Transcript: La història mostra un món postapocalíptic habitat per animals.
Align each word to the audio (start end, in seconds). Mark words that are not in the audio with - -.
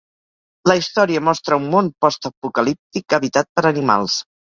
La 0.69 0.75
història 0.77 1.19
mostra 1.27 1.59
un 1.61 1.67
món 1.73 1.91
postapocalíptic 2.05 3.17
habitat 3.19 3.51
per 3.61 3.65
animals. 3.73 4.17